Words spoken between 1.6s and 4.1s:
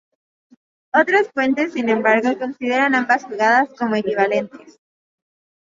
sin embargo, consideran ambas jugadas como